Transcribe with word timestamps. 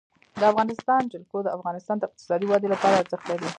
د 0.39 0.41
افغانستان 0.51 1.01
جلکو 1.11 1.37
د 1.43 1.47
افغانستان 1.57 1.95
د 1.99 2.03
اقتصادي 2.07 2.45
ودې 2.47 2.67
لپاره 2.73 2.95
ارزښت 3.01 3.25
لري. 3.31 3.47